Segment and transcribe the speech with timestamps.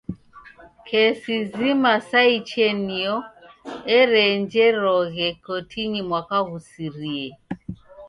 [0.87, 3.15] Kesi zima sa ichenio
[3.97, 7.29] ereenjeroghe kotinyi mwaka ghusirie.